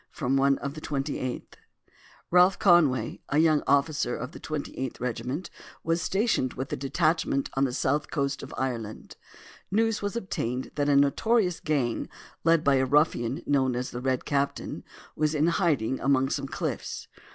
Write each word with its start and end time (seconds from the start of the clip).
* 0.01 0.09
*FROM 0.09 0.35
"ONE 0.35 0.57
OF 0.57 0.73
THE 0.73 0.81
28TH."* 0.81 1.53
[Ralph 2.31 2.57
Conway, 2.57 3.21
a 3.29 3.37
young 3.37 3.61
officer 3.67 4.15
of 4.15 4.31
the 4.31 4.39
28th 4.39 4.99
Regiment, 4.99 5.51
was 5.83 6.01
stationed 6.01 6.55
with 6.55 6.73
a 6.73 6.75
detachment 6.75 7.51
on 7.53 7.65
the 7.65 7.71
south 7.71 8.09
coast 8.09 8.41
of 8.41 8.51
Ireland. 8.57 9.15
News 9.69 10.01
was 10.01 10.15
obtained 10.15 10.71
that 10.73 10.89
a 10.89 10.95
notorious 10.95 11.59
gang, 11.59 12.09
led 12.43 12.63
by 12.63 12.77
a 12.77 12.85
ruffian 12.87 13.43
known 13.45 13.75
as 13.75 13.91
the 13.91 14.01
Red 14.01 14.25
Captain, 14.25 14.83
was 15.15 15.35
in 15.35 15.45
hiding 15.45 15.99
among 15.99 16.29
some 16.31 16.47
cliffs. 16.47 17.07